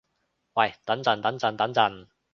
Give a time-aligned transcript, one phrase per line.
[0.03, 0.07] 喂等
[1.03, 2.07] 陣等陣等陣